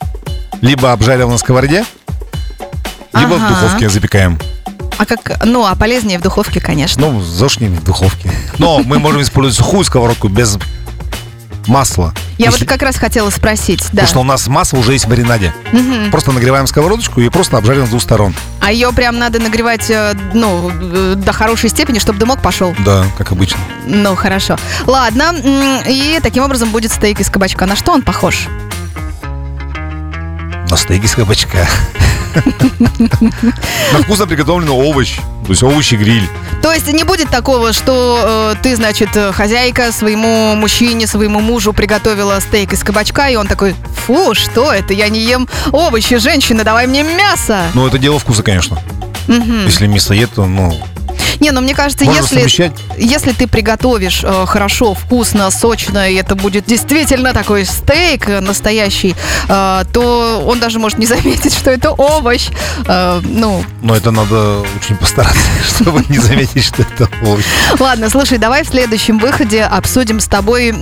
Либо 0.61 0.91
обжарил 0.91 1.29
на 1.29 1.37
сковороде, 1.37 1.85
либо 3.13 3.33
в 3.33 3.43
Ага. 3.43 3.49
духовке 3.49 3.89
запекаем. 3.89 4.39
А 4.97 5.05
как... 5.05 5.45
Ну, 5.45 5.63
а 5.65 5.75
полезнее 5.75 6.17
в 6.17 6.23
духовке, 6.23 6.59
конечно. 6.59 7.07
Ну, 7.07 7.21
зашнем 7.21 7.75
в 7.75 7.83
духовке. 7.83 8.31
Но 8.57 8.79
мы 8.79 8.97
можем 8.97 9.21
использовать 9.21 9.55
сухую 9.55 9.83
сковородку 9.83 10.27
без 10.27 10.57
масла. 11.67 12.13
Я 12.37 12.51
вот 12.51 12.63
как 12.65 12.81
раз 12.81 12.97
хотела 12.97 13.29
спросить, 13.29 13.81
да. 13.85 14.03
Потому 14.03 14.07
что 14.07 14.19
у 14.19 14.23
нас 14.23 14.47
масло 14.47 14.77
уже 14.77 14.93
есть 14.93 15.05
в 15.05 15.09
маринаде. 15.09 15.53
Мгм. 15.71 16.11
Просто 16.11 16.31
нагреваем 16.31 16.67
сковородочку 16.67 17.19
и 17.21 17.29
просто 17.29 17.57
обжарим 17.57 17.85
с 17.85 17.89
двух 17.89 18.01
сторон. 18.01 18.33
А 18.61 18.71
ее 18.71 18.91
прям 18.91 19.17
надо 19.17 19.39
нагревать, 19.39 19.89
э, 19.89 20.13
ну, 20.33 20.71
э, 20.71 21.15
до 21.15 21.31
хорошей 21.31 21.69
степени, 21.69 21.99
чтобы 21.99 22.19
дымок 22.19 22.41
пошел. 22.41 22.75
Да, 22.79 23.05
как 23.17 23.31
обычно. 23.31 23.59
Ну, 23.85 24.15
хорошо. 24.15 24.57
Ладно, 24.85 25.33
и 25.87 26.19
таким 26.21 26.43
образом 26.43 26.69
будет 26.69 26.91
стейк 26.91 27.19
из 27.19 27.29
кабачка. 27.29 27.65
На 27.65 27.75
что 27.75 27.91
он 27.93 28.01
похож? 28.01 28.47
На 30.69 30.77
стейк 30.77 31.03
из 31.03 31.15
кабачка. 31.15 31.67
На 33.93 33.99
вкусно 34.01 34.27
приготовленный 34.27 34.71
овощ. 34.71 35.17
То 35.45 35.51
есть 35.51 35.63
овощи 35.63 35.95
гриль. 35.95 36.27
То 36.61 36.73
есть 36.73 36.91
не 36.91 37.03
будет 37.03 37.29
такого, 37.29 37.73
что 37.73 38.53
э, 38.53 38.55
ты, 38.61 38.75
значит, 38.75 39.15
э, 39.15 39.31
хозяйка 39.31 39.91
своему 39.91 40.55
мужчине, 40.55 41.07
своему 41.07 41.39
мужу 41.39 41.73
приготовила 41.73 42.39
стейк 42.39 42.73
из 42.73 42.83
кабачка, 42.83 43.29
и 43.29 43.35
он 43.35 43.47
такой, 43.47 43.75
фу, 43.95 44.33
что 44.33 44.73
это, 44.73 44.93
я 44.93 45.09
не 45.09 45.21
ем 45.21 45.47
овощи, 45.71 46.17
женщина, 46.17 46.63
давай 46.63 46.87
мне 46.87 47.03
мясо. 47.03 47.61
Но 47.73 47.87
это 47.87 47.97
дело 47.97 48.19
вкуса, 48.19 48.43
конечно. 48.43 48.77
Если 49.27 49.87
мясоед, 49.87 50.31
то, 50.35 50.45
ну, 50.45 50.73
Не, 51.39 51.51
ну 51.51 51.61
мне 51.61 51.75
кажется, 51.75 52.05
можно 52.05 52.19
если, 52.19 52.35
совмещать. 52.35 52.71
если 52.97 53.31
ты 53.31 53.47
приготовишь 53.47 54.21
э, 54.23 54.45
хорошо, 54.47 54.93
вкусно, 54.93 55.49
сочно, 55.51 56.09
и 56.09 56.15
это 56.15 56.35
будет 56.35 56.65
действительно 56.65 57.33
такой 57.33 57.65
стейк 57.65 58.29
э, 58.29 58.39
настоящий, 58.39 59.15
э, 59.47 59.83
то 59.93 60.43
он 60.45 60.59
даже 60.59 60.79
может 60.79 60.97
не 60.97 61.05
заметить, 61.05 61.53
что 61.53 61.71
это 61.71 61.91
овощ. 61.91 62.49
Э, 62.87 63.21
ну, 63.23 63.63
Но 63.81 63.95
это 63.95 64.11
надо 64.11 64.61
очень 64.81 64.95
постараться, 64.97 65.39
чтобы 65.67 66.03
не 66.09 66.17
заметить, 66.17 66.63
что 66.63 66.81
это 66.83 67.09
овощ. 67.23 67.45
ладно, 67.79 68.09
слушай, 68.09 68.37
давай 68.37 68.63
в 68.63 68.67
следующем 68.67 69.19
выходе 69.19 69.63
обсудим 69.63 70.19
с 70.19 70.27
тобой 70.27 70.73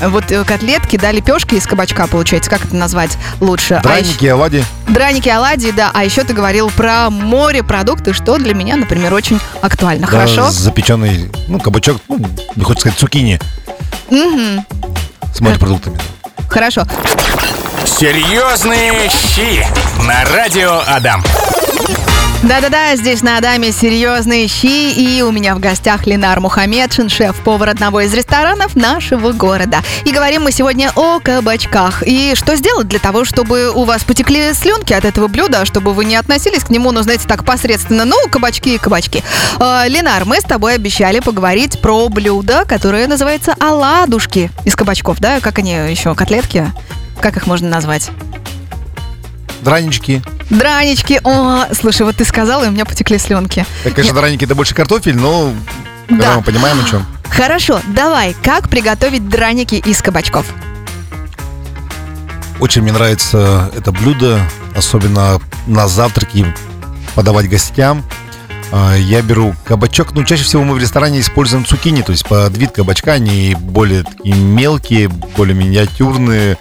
вот 0.00 0.30
э, 0.30 0.44
котлетки, 0.44 0.96
да, 0.96 1.12
лепешки 1.12 1.54
из 1.54 1.66
кабачка, 1.66 2.06
получается, 2.06 2.50
как 2.50 2.64
это 2.64 2.76
назвать 2.76 3.16
лучше? 3.40 3.74
А 3.74 3.82
Драники, 3.82 4.26
оладьи. 4.26 4.64
Драники, 4.88 5.28
оладьи, 5.28 5.70
да. 5.70 5.90
А 5.92 6.04
еще 6.04 6.24
ты 6.24 6.34
говорил 6.34 6.70
про 6.70 7.10
морепродукты, 7.10 8.12
что 8.12 8.38
для 8.38 8.54
меня, 8.54 8.76
например, 8.76 9.12
очень 9.14 9.40
актуально. 9.64 10.02
Да, 10.06 10.12
Хорошо? 10.12 10.50
запеченный, 10.50 11.30
ну, 11.48 11.58
кабачок, 11.58 12.00
ну, 12.08 12.18
не 12.56 12.64
хочется 12.64 12.88
сказать 12.88 12.98
цукини. 12.98 13.40
С 14.10 15.40
морепродуктами. 15.40 15.98
Хорошо. 16.48 16.84
Серьезные 17.84 18.92
щи 19.08 19.66
на 20.06 20.24
радио 20.32 20.82
Адам. 20.86 21.24
Да-да-да, 22.44 22.94
здесь 22.96 23.22
на 23.22 23.38
Адаме 23.38 23.72
серьезные 23.72 24.48
щи, 24.48 24.92
и 24.92 25.22
у 25.22 25.32
меня 25.32 25.54
в 25.54 25.60
гостях 25.60 26.06
Ленар 26.06 26.40
Мухамедшин, 26.40 27.08
шеф-повар 27.08 27.70
одного 27.70 28.02
из 28.02 28.12
ресторанов 28.12 28.76
нашего 28.76 29.32
города. 29.32 29.78
И 30.04 30.12
говорим 30.12 30.42
мы 30.42 30.52
сегодня 30.52 30.92
о 30.94 31.20
кабачках. 31.20 32.02
И 32.06 32.34
что 32.34 32.54
сделать 32.56 32.86
для 32.86 32.98
того, 32.98 33.24
чтобы 33.24 33.70
у 33.70 33.84
вас 33.84 34.04
потекли 34.04 34.52
слюнки 34.52 34.92
от 34.92 35.06
этого 35.06 35.26
блюда, 35.26 35.64
чтобы 35.64 35.94
вы 35.94 36.04
не 36.04 36.16
относились 36.16 36.64
к 36.64 36.68
нему, 36.68 36.92
ну, 36.92 37.00
знаете, 37.00 37.26
так 37.26 37.46
посредственно, 37.46 38.04
ну, 38.04 38.16
кабачки 38.30 38.74
и 38.74 38.78
кабачки. 38.78 39.24
Э, 39.58 39.84
Ленар, 39.88 40.26
мы 40.26 40.38
с 40.38 40.44
тобой 40.44 40.74
обещали 40.74 41.20
поговорить 41.20 41.80
про 41.80 42.10
блюдо, 42.10 42.66
которое 42.66 43.06
называется 43.06 43.54
оладушки 43.58 44.50
из 44.66 44.76
кабачков, 44.76 45.18
да? 45.18 45.40
Как 45.40 45.60
они 45.60 45.72
еще, 45.72 46.14
котлетки? 46.14 46.70
Как 47.22 47.38
их 47.38 47.46
можно 47.46 47.70
назвать? 47.70 48.10
Дранички. 49.64 50.22
Дранички. 50.50 51.20
О, 51.24 51.64
слушай, 51.74 52.02
вот 52.02 52.16
ты 52.16 52.24
сказала, 52.24 52.64
и 52.64 52.68
у 52.68 52.70
меня 52.70 52.84
потекли 52.84 53.18
слюнки. 53.18 53.64
Так, 53.82 53.94
конечно, 53.94 54.14
драники 54.16 54.44
это 54.44 54.54
больше 54.54 54.74
картофель, 54.74 55.16
но 55.16 55.52
когда 56.08 56.24
Да. 56.32 56.36
мы 56.36 56.42
понимаем 56.42 56.78
о 56.84 56.88
чем. 56.88 57.06
Хорошо, 57.30 57.80
давай, 57.88 58.36
как 58.44 58.68
приготовить 58.68 59.28
драники 59.28 59.76
из 59.76 60.02
кабачков? 60.02 60.46
Очень 62.60 62.82
мне 62.82 62.92
нравится 62.92 63.70
это 63.76 63.90
блюдо, 63.90 64.40
особенно 64.76 65.40
на 65.66 65.88
завтраки 65.88 66.46
подавать 67.14 67.48
гостям. 67.48 68.04
А, 68.70 68.94
Я 68.96 69.22
беру 69.22 69.54
кабачок, 69.64 70.12
ну, 70.12 70.24
чаще 70.24 70.44
всего 70.44 70.62
мы 70.64 70.74
в 70.74 70.78
ресторане 70.78 71.20
используем 71.20 71.64
цукини, 71.64 72.02
то 72.02 72.12
есть 72.12 72.26
под 72.26 72.56
вид 72.56 72.72
кабачка, 72.72 73.12
они 73.12 73.56
более 73.58 74.02
такие 74.04 74.34
мелкие, 74.34 75.08
более 75.08 75.54
миниатюрные. 75.54 76.58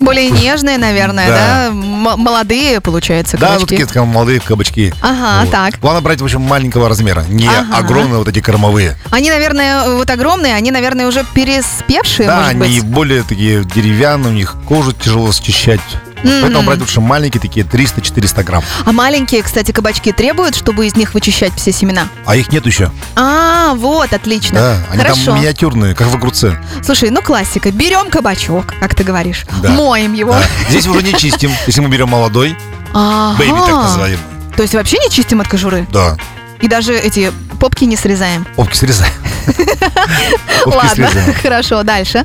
Более 0.00 0.30
нежные, 0.30 0.78
наверное, 0.78 1.28
да? 1.28 1.66
Да. 1.68 1.72
Молодые, 1.72 2.80
получается, 2.80 3.36
Да, 3.36 3.48
ну, 3.48 3.52
кабачки. 3.54 3.68
такие 3.76 3.86
как 3.86 4.04
молодые 4.04 4.40
кабачки. 4.40 4.94
Ага, 5.02 5.42
Вот. 5.42 5.50
так. 5.50 5.80
Главное 5.80 6.02
брать, 6.02 6.20
в 6.20 6.24
общем, 6.24 6.40
маленького 6.40 6.88
размера, 6.88 7.24
не 7.28 7.48
Ага. 7.48 7.76
огромные 7.78 8.18
вот 8.18 8.28
эти 8.28 8.40
кормовые. 8.40 8.96
Они, 9.10 9.30
наверное, 9.30 9.90
вот 9.90 10.08
огромные, 10.10 10.54
они, 10.54 10.70
наверное, 10.70 11.06
уже 11.08 11.24
переспевшие, 11.34 12.28
да, 12.28 12.46
они 12.48 12.58
быть. 12.80 12.84
более 12.84 13.22
такие 13.22 13.64
деревянные, 13.64 14.30
у 14.32 14.34
них 14.34 14.54
кожу 14.66 14.92
тяжело 14.92 15.32
счищать. 15.32 15.80
Вот 16.22 16.32
Поэтому 16.42 16.62
брать 16.64 16.80
лучше 16.80 17.00
маленькие, 17.00 17.40
такие 17.40 17.64
300-400 17.64 18.42
грамм. 18.44 18.62
А 18.84 18.92
маленькие, 18.92 19.42
кстати, 19.42 19.72
кабачки 19.72 20.12
требуют, 20.12 20.54
чтобы 20.54 20.86
из 20.86 20.96
них 20.96 21.14
вычищать 21.14 21.52
все 21.56 21.72
семена? 21.72 22.08
А 22.26 22.36
их 22.36 22.50
нет 22.52 22.66
еще. 22.66 22.90
А, 23.16 23.74
вот, 23.74 24.12
отлично. 24.12 24.58
Да, 24.58 24.76
они 24.90 25.02
Хорошо. 25.02 25.24
там 25.26 25.38
миниатюрные, 25.40 25.94
как 25.94 26.08
в 26.08 26.14
огурце. 26.14 26.58
Слушай, 26.84 27.10
ну 27.10 27.22
классика. 27.22 27.70
Берем 27.70 28.10
кабачок, 28.10 28.74
как 28.80 28.94
ты 28.94 29.04
говоришь, 29.04 29.46
Да. 29.62 29.70
моем 29.70 30.12
его. 30.14 30.32
Да. 30.32 30.42
Здесь 30.68 30.86
уже 30.86 31.02
не 31.02 31.14
чистим, 31.14 31.50
если 31.66 31.80
мы 31.80 31.88
берем 31.88 32.08
молодой, 32.08 32.56
бэйби 32.92 33.50
так 33.66 33.74
называемый. 33.74 34.18
То 34.56 34.62
есть 34.62 34.74
вообще 34.74 34.98
не 34.98 35.10
чистим 35.10 35.40
от 35.40 35.46
кожуры? 35.48 35.86
Да, 35.92 36.16
И 36.60 36.66
даже 36.68 36.92
эти 36.94 37.32
попки 37.60 37.84
не 37.84 37.96
срезаем? 37.96 38.44
попки 38.56 38.76
срезаем. 38.76 39.12
Ладно, 40.66 41.08
хорошо, 41.42 41.82
дальше. 41.82 42.24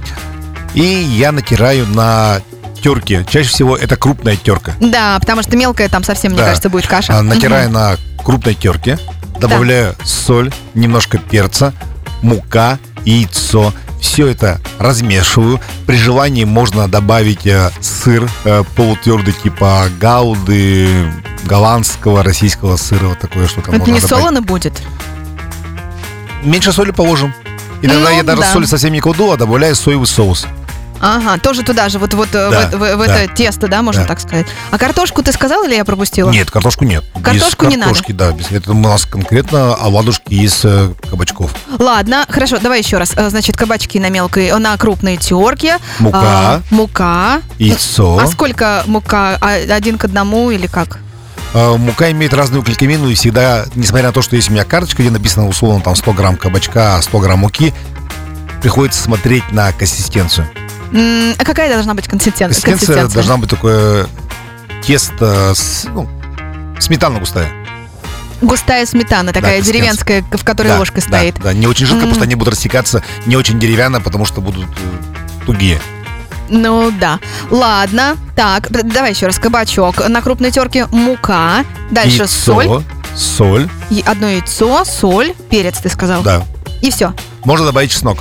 И 0.74 0.82
я 0.84 1.32
натираю 1.32 1.86
на 1.88 2.42
терке. 2.84 3.26
Чаще 3.30 3.50
всего 3.50 3.76
это 3.78 3.96
крупная 3.96 4.36
терка. 4.36 4.74
Да, 4.80 5.18
потому 5.20 5.42
что 5.42 5.56
мелкая 5.58 5.90
там 5.90 6.04
совсем, 6.04 6.34
мне 6.34 6.42
Да. 6.42 6.48
кажется, 6.48 6.70
будет 6.70 6.86
каша. 6.88 7.18
А, 7.18 7.22
Натираю 7.24 7.66
Мгм. 7.70 7.74
на 7.74 7.96
крупной 8.24 8.54
терке, 8.56 9.00
добавляю 9.40 9.96
соль, 10.04 10.52
немножко 10.74 11.18
перца, 11.18 11.74
мука, 12.22 12.78
яйцо. 13.06 13.74
Все 14.02 14.28
это 14.28 14.60
размешиваю. 14.80 15.62
При 15.88 15.96
желании 15.96 16.44
можно 16.44 16.90
добавить 16.90 17.48
э, 17.48 17.72
сыр 17.80 18.30
э, 18.44 18.64
полутвердый 18.76 19.34
типа 19.34 19.86
гауды, 20.00 20.90
голландского, 21.46 22.22
российского 22.22 22.76
сыра, 22.76 23.08
вот 23.08 23.20
такое 23.20 23.48
что-то 23.48 23.70
Это 23.72 23.80
можно 23.80 23.94
не 23.94 24.00
добавить. 24.02 24.10
солоно 24.24 24.42
будет? 24.42 24.82
Меньше 26.44 26.74
соли 26.74 26.92
положим. 26.92 27.34
Иногда 27.82 28.10
Ну, 28.10 28.18
я 28.18 28.24
даже 28.24 28.42
да. 28.42 28.52
соли 28.52 28.66
совсем 28.66 28.92
не 28.92 29.00
кладу, 29.00 29.32
а 29.32 29.38
добавляю 29.38 29.74
соевый 29.76 30.08
соус. 30.08 30.46
Ага, 31.06 31.38
тоже 31.38 31.64
туда 31.64 31.90
же, 31.90 32.00
вот, 32.00 32.14
вот 32.14 32.30
э, 32.34 32.50
Да, 32.50 32.70
в, 32.72 32.80
в- 32.80 32.96
в 32.96 33.06
да. 33.08 33.20
это 33.24 33.34
тесто, 33.36 33.68
да, 33.68 33.82
можно 33.82 34.04
Да. 34.04 34.08
так 34.08 34.22
сказать. 34.22 34.46
А 34.72 34.78
картошку 34.78 35.22
ты 35.22 35.34
сказал 35.34 35.66
или 35.66 35.76
я 35.76 35.84
пропустила? 35.84 36.30
Нет, 36.32 36.50
картошку 36.50 36.86
нет. 36.86 37.04
Картошку 37.22 37.66
без 37.66 37.72
не 37.72 37.78
надо? 37.78 37.90
картошки, 37.90 38.12
да. 38.14 38.32
Без, 38.32 38.50
это 38.52 38.72
у 38.72 38.76
нас 38.76 39.06
конкретно 39.06 39.76
оладушки 39.76 40.34
из 40.34 40.62
э, 40.64 40.94
кабачков. 41.10 41.52
Ладно, 41.78 42.26
хорошо, 42.30 42.58
давай 42.60 42.80
еще 42.80 42.98
раз. 43.00 43.12
Э, 43.18 43.30
Значит, 43.30 43.58
кабачки 43.58 44.00
на 44.00 44.10
мелкой, 44.10 44.46
э, 44.48 44.58
на 44.58 44.78
крупной 44.78 45.18
терке. 45.18 45.78
Мука. 46.00 46.20
А, 46.22 46.62
мука. 46.70 47.42
Яйцо. 47.60 48.18
А 48.20 48.28
сколько 48.28 48.84
мука? 48.86 49.38
А, 49.42 49.56
Один 49.76 49.98
к 49.98 50.06
одному 50.06 50.52
или 50.52 50.68
как? 50.68 51.00
Э, 51.54 51.76
Мука 51.76 52.12
имеет 52.12 52.34
разную 52.34 52.64
клейковину 52.64 53.10
и 53.10 53.16
всегда, 53.16 53.66
несмотря 53.76 54.08
на 54.08 54.14
то, 54.14 54.22
что 54.22 54.38
есть 54.38 54.50
у 54.50 54.54
меня 54.54 54.64
карточка, 54.64 55.04
где 55.04 55.12
написано 55.12 55.50
условно 55.50 55.82
там 55.82 55.96
100 55.98 56.14
грамм 56.14 56.38
кабачка, 56.38 56.98
100 57.02 57.20
грамм 57.20 57.40
муки, 57.40 57.74
приходится 58.62 59.04
смотреть 59.04 59.52
на 59.52 59.72
консистенцию. 59.74 60.48
М, 60.94 61.34
А 61.38 61.44
какая 61.44 61.74
должна 61.74 61.94
быть 61.94 62.06
консистен- 62.08 62.48
Консистенция 62.48 63.08
должна 63.08 63.38
быть 63.38 63.50
такое 63.50 64.08
тесто, 64.86 65.54
с, 65.56 65.86
ну, 65.94 66.08
сметана 66.80 67.20
густая. 67.20 67.52
Густая 68.42 68.86
сметана, 68.86 69.32
такая 69.32 69.58
консистенция. 69.58 69.74
деревенская, 69.74 70.22
в 70.38 70.44
которой 70.44 70.68
Да, 70.68 70.80
ложка 70.80 71.02
да, 71.02 71.02
стоит. 71.02 71.36
Да, 71.42 71.54
не 71.54 71.66
очень 71.66 71.86
жидко, 71.86 72.04
М. 72.04 72.10
просто 72.10 72.26
они 72.26 72.36
будут 72.36 72.54
растекаться, 72.56 73.02
не 73.26 73.36
очень 73.38 73.60
деревянно, 73.60 74.02
потому 74.02 74.26
что 74.26 74.42
будут 74.42 74.66
э, 74.66 75.46
тугие. 75.46 75.80
Ну 76.50 76.92
да. 76.92 77.20
Ладно. 77.50 78.18
Так, 78.36 78.70
д- 78.70 78.84
давай 78.84 79.12
еще 79.14 79.28
раз. 79.28 79.40
Кабачок. 79.40 80.08
На 80.10 80.22
крупной 80.22 80.52
терке 80.52 80.88
мука. 80.88 81.64
Дальше 81.90 82.18
Яйцо, 82.18 82.28
соль. 82.28 82.84
соль, 83.16 83.70
И 83.90 84.04
одно 84.06 84.28
яйцо, 84.28 84.84
соль, 84.84 85.34
перец, 85.50 85.78
ты 85.80 85.90
сказал. 85.90 86.22
да. 86.22 86.44
И 86.82 86.92
все. 86.92 87.14
Можно 87.46 87.68
добавить 87.68 87.92
чеснок. 87.92 88.20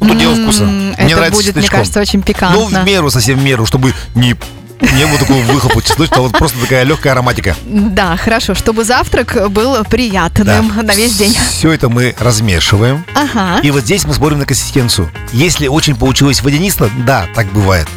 Ну, 0.00 0.14
дело 0.14 0.34
вкуса. 0.34 0.64
Мне 0.64 1.16
нравится 1.16 1.42
будет, 1.42 1.56
мне 1.56 1.68
кажется, 1.68 2.00
очень 2.00 2.20
Ну, 2.20 2.24
пикантно. 2.24 2.82
в 2.82 2.84
меру, 2.84 3.10
совсем 3.10 3.38
в 3.38 3.42
меру, 3.42 3.66
чтобы 3.66 3.94
не, 4.14 4.34
не 4.80 5.06
было 5.06 5.18
такого 5.18 5.38
выхлопа 5.42 5.82
чесночного, 5.82 6.24
вот 6.24 6.32
просто 6.32 6.58
такая 6.60 6.84
легкая 6.84 7.12
ароматика. 7.12 7.56
Да, 7.66 8.16
хорошо, 8.16 8.54
чтобы 8.54 8.84
завтрак 8.84 9.50
был 9.50 9.82
приятным 9.84 10.72
на 10.82 10.94
весь 10.94 11.16
день. 11.16 11.34
Все 11.50 11.72
это 11.72 11.88
мы 11.88 12.14
размешиваем. 12.18 13.04
Ага. 13.14 13.60
И 13.62 13.70
вот 13.70 13.82
здесь 13.84 14.04
мы 14.04 14.14
смотрим 14.14 14.38
на 14.38 14.46
консистенцию. 14.46 15.10
Если 15.32 15.66
очень 15.68 15.96
получилось 15.96 16.42
водянисто, 16.42 16.90
да, 17.06 17.26
так 17.34 17.46
бывает, 17.52 17.88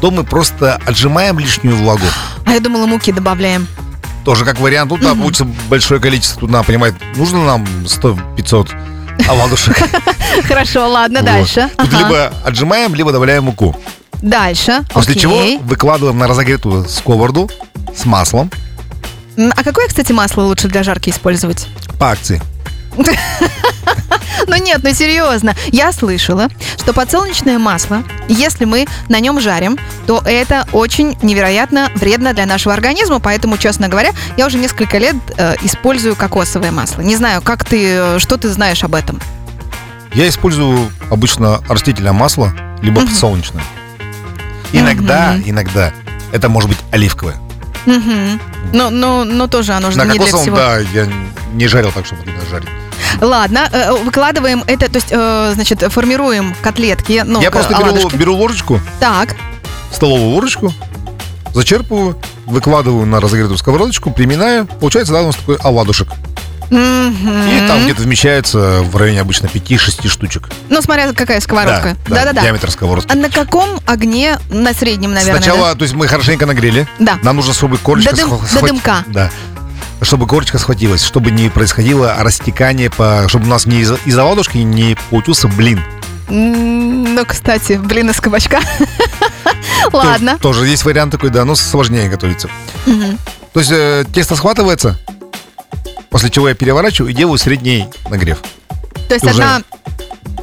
то 0.00 0.10
мы 0.10 0.24
просто 0.24 0.80
отжимаем 0.86 1.38
лишнюю 1.38 1.76
влагу. 1.76 2.04
А 2.44 2.52
я 2.52 2.60
думала, 2.60 2.86
муки 2.86 3.10
добавляем. 3.12 3.66
Тоже 4.24 4.44
как 4.44 4.60
вариант. 4.60 4.90
Тут 4.90 5.00
да, 5.00 5.14
получится 5.14 5.46
большое 5.70 6.00
количество. 6.00 6.40
Тут 6.40 6.50
надо 6.50 6.64
понимать, 6.64 6.94
нужно 7.16 7.44
нам 7.44 7.64
100-500 7.84 8.70
оладушек. 9.28 9.76
Хорошо, 10.46 10.88
ладно, 10.88 11.22
дальше. 11.22 11.68
Тут 11.76 11.92
либо 11.92 12.32
отжимаем, 12.44 12.94
либо 12.94 13.12
добавляем 13.12 13.44
муку. 13.44 13.74
Дальше. 14.22 14.82
После 14.92 15.12
Окей. 15.12 15.22
чего 15.22 15.64
выкладываем 15.64 16.18
на 16.18 16.26
разогретую 16.26 16.88
сковороду 16.88 17.48
с 17.96 18.04
маслом 18.04 18.50
А 19.36 19.62
какое, 19.62 19.86
кстати, 19.86 20.12
масло 20.12 20.42
лучше 20.42 20.68
для 20.68 20.82
жарки 20.82 21.10
использовать? 21.10 21.66
по 21.98 22.10
акции. 22.10 22.40
Ну 24.46 24.56
нет, 24.56 24.80
ну 24.82 24.92
серьезно. 24.94 25.54
Я 25.68 25.92
слышала, 25.92 26.48
что 26.78 26.92
подсолнечное 26.92 27.58
масло, 27.58 28.02
если 28.28 28.64
мы 28.64 28.86
на 29.08 29.20
нем 29.20 29.40
жарим, 29.40 29.78
то 30.06 30.22
это 30.24 30.66
очень 30.72 31.16
невероятно 31.22 31.90
вредно 31.94 32.32
для 32.34 32.46
нашего 32.46 32.74
организма. 32.74 33.18
Поэтому, 33.20 33.58
честно 33.58 33.88
говоря, 33.88 34.10
я 34.36 34.46
уже 34.46 34.58
несколько 34.58 34.98
лет 34.98 35.16
э, 35.36 35.56
использую 35.62 36.16
кокосовое 36.16 36.70
масло. 36.70 37.02
Не 37.02 37.16
знаю, 37.16 37.42
как 37.42 37.64
ты, 37.64 37.84
э, 37.84 38.18
что 38.18 38.36
ты 38.36 38.48
знаешь 38.48 38.84
об 38.84 38.94
этом? 38.94 39.20
Я 40.14 40.28
использую 40.28 40.90
обычно 41.10 41.60
растительное 41.68 42.12
масло, 42.12 42.52
либо 42.80 43.00
Мгм. 43.00 43.08
подсолнечное. 43.10 43.62
Иногда, 44.72 45.32
Мгм. 45.34 45.50
иногда 45.50 45.92
это 46.32 46.48
может 46.48 46.70
быть 46.70 46.78
оливковое. 46.90 47.36
Мгм. 47.86 48.40
Но, 48.72 48.90
но, 48.90 49.24
но 49.24 49.46
тоже 49.46 49.72
оно 49.72 49.90
же 49.90 49.98
На 49.98 50.04
не 50.04 50.18
для 50.18 50.26
всего. 50.26 50.56
да, 50.56 50.78
я 50.78 51.06
не 51.54 51.66
жарил 51.68 51.90
так, 51.92 52.04
чтобы 52.06 52.22
именно 52.24 52.44
жарить. 52.50 52.68
Ладно, 53.20 53.68
э, 53.72 53.92
выкладываем 54.04 54.62
это, 54.66 54.88
то 54.90 54.96
есть, 54.96 55.08
э, 55.10 55.52
значит, 55.54 55.80
формируем 55.92 56.54
котлетки. 56.62 57.22
Ну, 57.26 57.40
я 57.40 57.50
к- 57.50 57.52
просто 57.52 57.74
беру, 57.74 57.84
оладушки. 57.90 58.16
беру 58.16 58.36
ложечку, 58.36 58.80
Так. 59.00 59.34
столовую 59.92 60.28
ложечку, 60.34 60.72
зачерпываю, 61.54 62.16
выкладываю 62.46 63.06
на 63.06 63.20
разогретую 63.20 63.58
сковородочку, 63.58 64.10
приминаю. 64.10 64.66
Получается, 64.66 65.12
да, 65.12 65.22
у 65.22 65.26
нас 65.26 65.36
такой 65.36 65.56
оладушек. 65.56 66.08
И 66.70 67.64
там 67.66 67.82
где-то 67.84 68.02
вмещается 68.02 68.80
в 68.82 68.94
районе 68.94 69.22
обычно 69.22 69.46
5-6 69.48 70.06
штучек. 70.08 70.50
Ну, 70.68 70.82
смотря 70.82 71.10
какая 71.14 71.40
сковородка. 71.40 71.96
Да, 72.06 72.16
Да-да-да. 72.16 72.42
Диаметр 72.42 72.70
сковородки. 72.70 73.10
А 73.10 73.14
на 73.16 73.30
каком 73.30 73.80
огне? 73.86 74.36
На 74.50 74.74
среднем, 74.74 75.14
наверное, 75.14 75.40
Сначала, 75.40 75.74
то 75.74 75.82
есть 75.84 75.94
мы 75.94 76.06
хорошенько 76.08 76.44
нагрели. 76.44 76.86
Да. 76.98 77.18
Нам 77.22 77.36
нужно, 77.36 77.54
чтобы 77.54 77.78
корочка 77.78 78.14
До 78.14 78.20
дым- 78.20 78.26
схва- 78.28 78.40
до 78.42 78.46
схват- 78.58 78.66
дымка. 78.68 78.96
Да. 79.06 79.30
Чтобы 80.00 80.26
корочка 80.26 80.58
схватилась, 80.58 81.02
чтобы 81.02 81.30
не 81.30 81.48
происходило 81.48 82.14
растекание 82.18 82.88
по, 82.90 83.24
чтобы 83.28 83.46
у 83.46 83.48
нас 83.48 83.66
не 83.66 83.80
из, 83.80 83.92
из 84.04 84.16
оладушки 84.16 84.58
не 84.58 84.96
получился 85.10 85.48
блин. 85.48 85.82
Ну, 86.28 87.24
кстати, 87.26 87.74
блин 87.82 88.10
из 88.10 88.20
кабачка. 88.20 88.60
Ладно. 89.92 90.38
Тоже, 90.38 90.60
тоже 90.60 90.66
есть 90.68 90.84
вариант 90.84 91.12
такой, 91.12 91.30
да, 91.30 91.44
но 91.44 91.54
сложнее 91.54 92.08
готовится. 92.08 92.48
То 93.52 93.60
есть 93.60 93.72
э, 93.72 94.04
тесто 94.12 94.36
схватывается, 94.36 94.98
после 96.10 96.30
чего 96.30 96.48
я 96.48 96.54
переворачиваю 96.54 97.10
и 97.10 97.14
делаю 97.14 97.38
средний 97.38 97.86
нагрев. 98.10 98.38
То 99.08 99.14
есть 99.14 99.26
одна, 99.26 99.62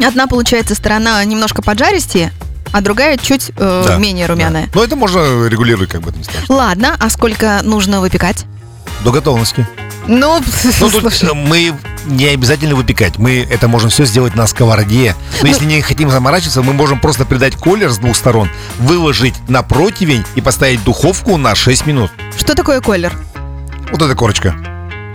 одна, 0.03 0.27
получается, 0.27 0.75
сторона 0.75 1.23
немножко 1.23 1.61
поджаристее, 1.61 2.33
а 2.71 2.81
другая 2.81 3.17
чуть 3.17 3.51
э, 3.55 3.83
Да, 3.87 3.97
менее 3.97 4.25
румяная. 4.25 4.65
Да. 4.65 4.71
Но 4.73 4.83
это 4.83 4.95
можно 4.95 5.47
регулировать, 5.47 5.89
как 5.91 6.01
бы 6.01 6.09
это 6.09 6.17
не 6.17 6.23
страшно. 6.23 6.55
Ладно, 6.55 6.95
а 6.99 7.09
сколько 7.09 7.61
нужно 7.63 8.01
выпекать? 8.01 8.45
До 9.05 9.11
готовности. 9.11 9.67
Ну, 10.07 10.41
Ну, 10.81 10.89
тут 10.89 11.01
слушай, 11.01 11.29
э, 11.29 11.33
мы 11.33 11.73
не 12.07 12.25
обязательно 12.25 12.73
выпекать. 12.75 13.19
Мы 13.19 13.47
это 13.49 13.67
можем 13.67 13.91
все 13.91 14.03
сделать 14.05 14.33
на 14.35 14.47
сковороде. 14.47 15.15
Ну, 15.33 15.37
Но 15.43 15.47
если 15.47 15.65
не 15.65 15.79
хотим 15.81 16.09
заморачиваться, 16.09 16.63
мы 16.63 16.73
можем 16.73 16.99
просто 16.99 17.23
придать 17.23 17.55
колер 17.55 17.91
с 17.91 17.99
двух 17.99 18.15
сторон, 18.15 18.49
выложить 18.79 19.35
на 19.47 19.61
противень 19.61 20.25
и 20.33 20.41
поставить 20.41 20.83
духовку 20.83 21.37
на 21.37 21.53
6 21.53 21.85
минут. 21.85 22.11
что 22.35 22.55
такое 22.55 22.81
колер? 22.81 23.13
Вот 23.91 24.01
эта 24.01 24.15
корочка. 24.15 24.55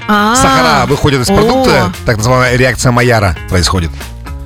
А, 0.09 0.37
Сахара 0.37 0.87
выходит 0.87 1.21
из 1.23 1.27
продукта, 1.27 1.93
так 2.07 2.17
называемая 2.19 2.57
реакция 2.57 2.93
Майяра 2.93 3.37
происходит. 3.49 3.91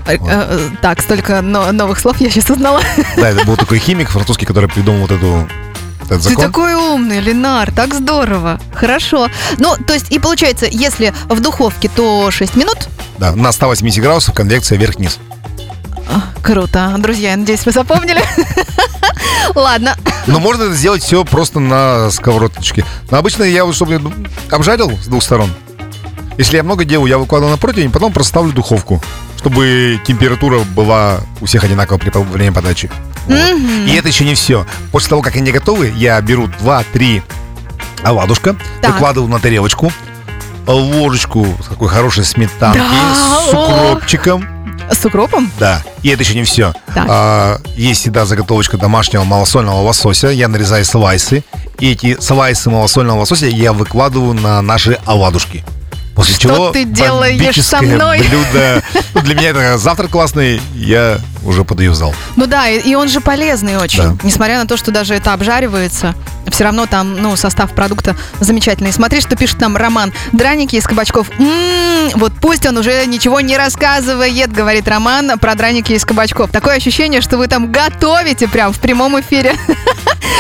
э, 0.06 0.16
э, 0.20 0.68
Так, 0.80 1.02
столько 1.02 1.42
но- 1.42 1.70
новых 1.72 1.98
слов 1.98 2.18
я 2.20 2.30
сейчас 2.30 2.48
узнала. 2.48 2.80
Да, 3.18 3.28
это 3.28 3.44
был 3.46 3.56
такой 3.58 3.78
химик 3.78 4.08
французский, 4.08 4.46
который 4.46 4.68
придумал 4.70 5.02
вот 5.02 5.10
эту 5.10 5.46
этот 6.06 6.22
Ты 6.22 6.30
закон. 6.30 6.44
такой 6.46 6.74
умный, 6.74 7.20
Ленар, 7.20 7.72
так 7.72 7.94
здорово. 7.94 8.60
Хорошо. 8.74 9.28
Ну, 9.58 9.76
то 9.76 9.94
есть, 9.94 10.10
и 10.10 10.18
получается, 10.18 10.66
если 10.70 11.14
в 11.28 11.40
духовке, 11.40 11.88
то 11.94 12.30
6 12.30 12.56
минут. 12.56 12.88
Да, 13.18 13.32
на 13.34 13.52
180 13.52 14.02
градусов 14.02 14.34
конвекция 14.34 14.78
вверх-вниз. 14.78 15.18
А, 16.08 16.22
Круто. 16.42 16.94
Друзья, 16.98 17.30
я 17.30 17.36
надеюсь, 17.36 17.64
вы 17.64 17.72
запомнили. 17.72 18.22
Ладно. 19.54 19.96
Но 20.26 20.40
можно 20.40 20.64
это 20.64 20.74
сделать 20.74 21.02
все 21.02 21.24
просто 21.24 21.60
на 21.60 22.10
сковородочке. 22.10 22.84
Но 23.10 23.18
обычно 23.18 23.44
я 23.44 23.64
вот, 23.64 23.74
чтобы 23.74 24.00
обжарил 24.50 24.90
с 24.98 25.06
двух 25.06 25.22
сторон. 25.22 25.50
Если 26.36 26.56
я 26.56 26.64
много 26.64 26.84
делаю, 26.84 27.08
я 27.08 27.18
выкладываю 27.18 27.52
на 27.52 27.58
противень, 27.58 27.92
потом 27.92 28.12
просто 28.12 28.30
ставлю 28.30 28.52
духовку, 28.52 29.00
чтобы 29.36 30.00
температура 30.04 30.58
была 30.60 31.20
у 31.40 31.46
всех 31.46 31.62
одинакова 31.62 31.98
при 31.98 32.10
время 32.10 32.52
подачи. 32.52 32.90
Вот. 33.26 33.36
И 33.88 33.94
это 33.94 34.08
еще 34.08 34.24
не 34.24 34.34
все. 34.34 34.66
После 34.92 35.08
того, 35.10 35.22
как 35.22 35.36
они 35.36 35.50
готовы, 35.52 35.92
я 35.96 36.20
беру 36.20 36.46
2-3 36.46 37.22
оладушка, 38.02 38.56
Так. 38.82 38.92
выкладываю 38.92 39.30
на 39.30 39.38
тарелочку, 39.40 39.92
ложечку 40.66 41.46
с 41.62 41.66
такой 41.68 41.88
хорошей 41.88 42.24
сметанки, 42.24 42.78
Да, 42.78 43.14
с 43.14 43.48
укропчиком. 43.54 44.46
С 44.90 45.04
укропом? 45.06 45.50
Да, 45.58 45.82
и 46.02 46.10
это 46.10 46.22
еще 46.22 46.34
не 46.34 46.44
все. 46.44 46.74
Так. 46.94 47.06
А, 47.08 47.58
есть 47.76 48.02
всегда 48.02 48.26
заготовочка 48.26 48.76
домашнего 48.76 49.24
малосольного 49.24 49.80
лосося. 49.80 50.28
Я 50.28 50.48
нарезаю 50.48 50.84
слайсы. 50.84 51.42
И 51.78 51.92
эти 51.92 52.20
слайсы 52.20 52.68
малосольного 52.70 53.20
лосося 53.20 53.46
я 53.46 53.72
выкладываю 53.72 54.34
на 54.34 54.60
наши 54.60 54.98
оладушки. 55.06 55.64
После 56.14 56.34
Что 56.34 56.42
чего 56.48 56.70
ты 56.70 56.84
делаешь 56.84 57.60
со 57.64 57.80
мной? 57.80 58.18
блюдо. 58.18 58.82
Ну, 59.14 59.20
для 59.22 59.34
меня 59.34 59.48
это 59.50 59.78
завтрак 59.78 60.10
классный, 60.10 60.60
я 60.74 61.18
уже 61.44 61.64
подаю 61.64 61.92
в 61.92 61.94
зал. 61.94 62.14
Ну 62.36 62.46
да, 62.46 62.68
и, 62.68 62.80
и 62.80 62.94
он 62.94 63.08
же 63.08 63.20
полезный 63.20 63.76
очень. 63.76 64.02
Да. 64.02 64.16
Несмотря 64.22 64.58
на 64.58 64.66
то, 64.66 64.76
что 64.76 64.90
даже 64.90 65.14
это 65.14 65.32
обжаривается, 65.32 66.14
все 66.50 66.64
равно 66.64 66.86
там, 66.86 67.20
ну, 67.20 67.36
состав 67.36 67.72
продукта 67.72 68.16
замечательный. 68.40 68.92
Смотри, 68.92 69.20
что 69.20 69.36
пишет 69.36 69.60
нам 69.60 69.76
Роман. 69.76 70.12
Драники 70.32 70.76
из 70.76 70.84
кабачков. 70.86 71.28
М-м, 71.38 72.10
вот 72.14 72.32
пусть 72.40 72.66
он 72.66 72.76
уже 72.76 73.04
ничего 73.06 73.40
не 73.40 73.56
рассказывает, 73.56 74.52
говорит 74.52 74.86
Роман, 74.88 75.38
про 75.38 75.54
драники 75.54 75.92
из 75.92 76.04
кабачков. 76.04 76.50
Такое 76.50 76.76
ощущение, 76.76 77.20
что 77.20 77.38
вы 77.38 77.48
там 77.48 77.72
готовите 77.72 78.48
прям 78.48 78.72
в 78.72 78.78
прямом 78.78 79.18
эфире. 79.20 79.54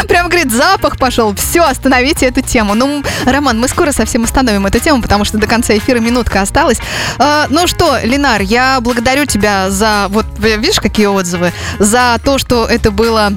Прям, 0.08 0.28
говорит, 0.28 0.52
запах 0.52 0.98
пошел. 0.98 1.34
Все, 1.34 1.62
остановите 1.62 2.26
эту 2.26 2.40
тему. 2.42 2.74
Ну, 2.74 3.02
Роман, 3.24 3.58
мы 3.58 3.68
скоро 3.68 3.92
совсем 3.92 4.24
остановим 4.24 4.66
эту 4.66 4.78
тему, 4.78 5.00
потому 5.00 5.24
что 5.24 5.38
до 5.38 5.46
конца 5.46 5.76
эфира 5.76 5.98
минутка 5.98 6.42
осталась. 6.42 6.78
А, 7.18 7.46
ну 7.48 7.66
что, 7.66 7.98
Ленар, 8.02 8.42
я 8.42 8.80
благодарю 8.80 9.24
тебя 9.24 9.70
за, 9.70 10.06
вот, 10.10 10.26
видишь, 10.38 10.80
какие 10.94 11.06
отзывы, 11.06 11.52
за 11.80 12.20
то, 12.22 12.38
что 12.38 12.66
это 12.66 12.92
было 12.92 13.32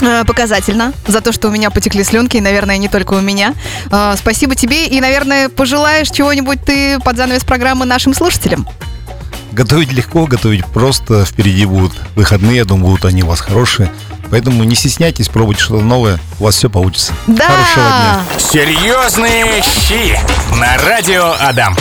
э, 0.00 0.24
показательно, 0.24 0.92
за 1.06 1.20
то, 1.20 1.30
что 1.30 1.46
у 1.46 1.52
меня 1.52 1.70
потекли 1.70 2.02
слюнки, 2.02 2.36
и, 2.36 2.40
наверное, 2.40 2.78
не 2.78 2.88
только 2.88 3.14
у 3.14 3.20
меня. 3.20 3.54
А, 3.92 4.16
спасибо 4.16 4.56
тебе, 4.56 4.88
и, 4.88 5.00
наверное, 5.00 5.48
пожелаешь 5.48 6.10
чего-нибудь 6.10 6.64
ты 6.64 6.98
под 6.98 7.16
занавес 7.16 7.44
программы 7.44 7.86
нашим 7.86 8.12
слушателям. 8.12 8.66
Готовить 9.52 9.92
легко, 9.92 10.26
готовить 10.26 10.66
просто. 10.66 11.24
Впереди 11.24 11.64
будут 11.64 11.92
выходные, 12.16 12.56
я 12.56 12.64
думаю, 12.64 12.90
будут 12.90 13.04
они 13.04 13.22
у 13.22 13.26
вас 13.26 13.40
хорошие. 13.40 13.88
Поэтому 14.28 14.64
не 14.64 14.74
стесняйтесь, 14.74 15.28
пробуйте 15.28 15.62
что-то 15.62 15.84
новое, 15.84 16.18
у 16.40 16.44
вас 16.44 16.56
все 16.56 16.68
получится. 16.68 17.12
Да! 17.28 17.44
Хорошего 17.46 17.86
дня. 17.86 18.50
Серьезные 18.50 19.62
щи 19.62 20.18
на 20.58 20.76
радио 20.84 21.36
Адам. 21.38 21.76